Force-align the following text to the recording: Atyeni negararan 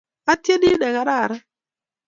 Atyeni 0.31 0.71
negararan 0.81 1.31